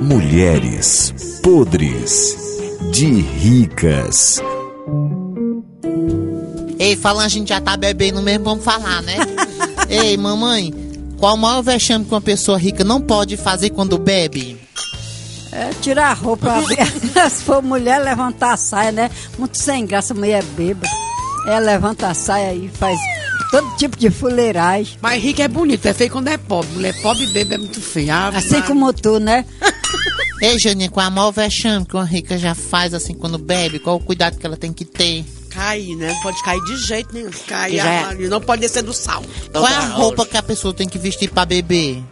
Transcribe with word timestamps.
Mulheres 0.00 1.14
podres 1.42 2.36
de 2.92 3.06
ricas. 3.20 4.40
Ei, 6.78 6.96
falando, 6.96 7.26
a 7.26 7.28
gente 7.28 7.48
já 7.48 7.60
tá 7.60 7.76
bebendo 7.76 8.20
mesmo, 8.22 8.44
vamos 8.44 8.64
falar, 8.64 9.02
né? 9.02 9.16
Ei, 9.88 10.16
mamãe, 10.16 10.72
qual 11.18 11.34
o 11.34 11.38
maior 11.38 11.62
vexame 11.62 12.04
que 12.04 12.12
uma 12.12 12.20
pessoa 12.20 12.58
rica 12.58 12.82
não 12.82 13.00
pode 13.00 13.36
fazer 13.36 13.70
quando 13.70 13.98
bebe? 13.98 14.58
É 15.52 15.70
tirar 15.80 16.10
a 16.10 16.14
roupa, 16.14 16.50
se 17.30 17.44
for 17.44 17.62
mulher, 17.62 18.00
levantar 18.00 18.54
a 18.54 18.56
saia, 18.56 18.90
né? 18.90 19.10
Muito 19.38 19.58
sem 19.58 19.86
graça, 19.86 20.14
mulher 20.14 20.42
beba. 20.56 20.86
Ela 21.46 21.58
levanta 21.58 22.08
a 22.08 22.14
saia 22.14 22.54
e 22.54 22.68
faz 22.68 22.98
todo 23.52 23.76
tipo 23.76 23.96
de 23.96 24.10
fuleiragem. 24.10 24.96
Mas 25.00 25.22
rico 25.22 25.40
é 25.42 25.46
bonito, 25.46 25.86
é 25.86 25.92
feio 25.94 26.10
quando 26.10 26.26
é 26.28 26.36
pobre. 26.36 26.72
Mulher 26.72 27.00
pobre 27.00 27.26
bebe 27.28 27.54
é 27.54 27.58
muito 27.58 27.80
feio. 27.80 28.12
Ave 28.12 28.38
Assim 28.38 28.50
Maria. 28.54 28.66
como 28.66 28.92
tu, 28.92 29.20
né? 29.20 29.44
Ei, 30.42 30.58
Janinha, 30.58 30.90
qual 30.90 31.06
é 31.06 31.08
o 31.08 31.12
maior 31.12 31.30
vexame 31.30 31.86
que 31.86 31.94
uma 31.94 32.04
rica 32.04 32.36
já 32.36 32.52
faz 32.52 32.92
assim 32.94 33.14
quando 33.14 33.38
bebe? 33.38 33.78
Qual 33.78 33.94
o 33.96 34.00
cuidado 34.00 34.36
que 34.36 34.44
ela 34.44 34.56
tem 34.56 34.72
que 34.72 34.84
ter? 34.84 35.24
Cair, 35.50 35.94
né? 35.94 36.12
Não 36.12 36.20
pode 36.22 36.42
cair 36.42 36.60
de 36.64 36.76
jeito 36.78 37.14
nenhum. 37.14 37.30
Cair, 37.46 37.76
Já 37.76 37.84
é. 38.10 38.14
Não 38.28 38.40
pode 38.40 38.62
descer 38.62 38.82
do 38.82 38.92
sal. 38.92 39.22
Qual 39.52 39.68
é 39.68 39.74
a 39.76 39.80
roupa 39.86 40.26
que 40.26 40.36
a 40.36 40.42
pessoa 40.42 40.74
tem 40.74 40.88
que 40.88 40.98
vestir 40.98 41.30
pra 41.30 41.44
beber? 41.44 42.02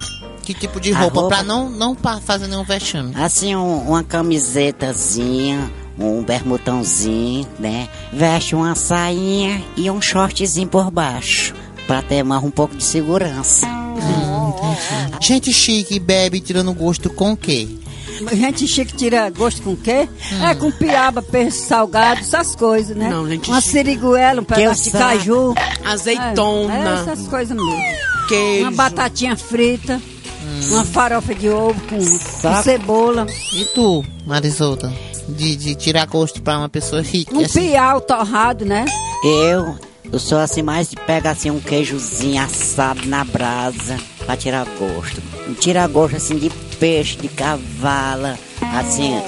Que 0.45 0.55
tipo 0.55 0.79
de 0.81 0.93
A 0.93 0.99
roupa? 1.01 1.21
roupa- 1.23 1.37
Pra 1.37 1.45
não, 1.45 1.69
não 1.71 1.97
fazer 2.25 2.47
nenhum 2.47 2.63
vexame. 2.65 3.13
Assim, 3.17 3.57
um- 3.57 3.89
uma 3.89 4.05
camisetazinha, 4.05 5.71
um 5.99 6.23
bermutãozinho, 6.23 7.47
né? 7.59 7.89
Veste 8.13 8.55
uma 8.55 8.75
sainha 8.75 9.63
e 9.77 9.91
um 9.91 10.01
shortzinho 10.01 10.69
por 10.69 10.91
baixo. 10.91 11.55
Pra 11.87 12.03
ter 12.03 12.23
mais 12.23 12.43
um 12.43 12.51
pouco 12.51 12.77
de 12.77 12.85
segurança. 12.85 13.67
Gente 15.21 15.53
chique 15.53 15.99
bebe 15.99 16.41
tirando 16.41 16.73
gosto 16.73 17.11
com 17.11 17.33
o 17.33 17.37
quê? 17.37 17.69
Gente 18.33 18.67
chique 18.69 18.95
tira 18.95 19.31
gosto 19.31 19.63
com 19.63 19.71
o 19.73 19.77
quê? 19.77 20.07
É 20.43 20.55
com 20.55 20.71
piaba, 20.71 21.23
peixe 21.23 21.59
salgado, 21.59 22.21
essas 22.21 22.55
coisas, 22.55 22.95
né? 22.95 23.09
Não, 23.09 23.27
gente 23.29 23.49
Uma 23.51 23.61
chique. 23.63 23.73
siriguela, 23.73 24.41
um 24.43 24.45
pedaço 24.45 24.85
de 24.85 24.91
caju. 24.91 25.55
Azeitona, 25.85 26.75
É, 26.75 26.85
é 26.85 27.01
essas 27.01 27.27
coisas 27.29 27.57
mesmo. 27.57 27.83
queijo. 28.29 28.63
Uma 28.65 28.71
batatinha 28.73 29.37
frita, 29.37 30.01
uma 30.71 30.85
farofa 30.85 31.35
de 31.35 31.49
ovo 31.49 31.81
com, 31.89 31.97
com 31.99 32.63
cebola, 32.63 33.27
E 33.55 33.65
tu, 33.75 34.05
Marisolda? 34.27 34.93
De, 35.37 35.57
de 35.57 35.75
tirar 35.75 36.07
gosto 36.07 36.43
pra 36.43 36.59
uma 36.59 36.69
pessoa 36.69 37.03
rica? 37.03 37.35
um 37.35 37.45
assim? 37.45 37.71
piau 37.71 38.01
torrado, 38.01 38.65
né? 38.65 38.85
Eu, 39.25 39.77
eu 40.13 40.19
sou 40.19 40.39
assim 40.39 40.63
mais 40.63 40.89
de 40.91 40.97
pegar 40.97 41.31
assim 41.33 41.51
um 41.51 41.61
queijozinho 41.61 42.43
assado 42.43 43.07
na 43.07 43.25
brasa 43.25 43.97
pra 44.25 44.37
tirar 44.37 44.67
gosto. 44.79 45.23
Tirar 45.61 45.89
gosto 45.89 46.17
assim 46.17 46.37
de 46.39 46.51
peixe, 46.79 47.17
de 47.17 47.29
cavala, 47.29 48.39
assim, 48.75 49.21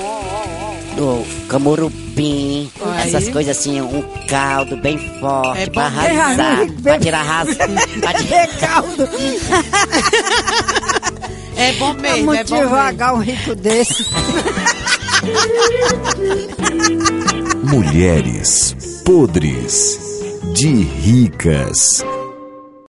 do 0.97 1.25
camurupim, 1.49 2.71
Aí. 2.81 3.09
essas 3.09 3.29
coisas 3.29 3.57
assim, 3.59 3.81
um 3.81 4.03
caldo 4.29 4.77
bem 4.77 4.99
forte 5.21 5.61
É 5.63 5.67
pra 5.71 5.85
arrasar, 5.85 6.59
mesmo. 6.65 6.83
pra 6.83 6.99
tirar 6.99 7.21
arrasa, 7.21 7.55
pra 8.01 8.15
tirar 8.15 8.47
Caldo. 8.59 9.09
É 11.57 11.73
bom 11.75 11.91
É 11.91 11.95
mesmo, 11.95 12.35
é 12.35 12.45
bom 12.45 12.55
mesmo. 12.55 12.57
devagar 12.69 13.15
um 13.15 13.19
rico 13.19 13.55
desse. 13.55 14.07
Mulheres 17.63 18.77
podres 19.05 19.99
de 20.59 20.85
ricas. 21.05 22.12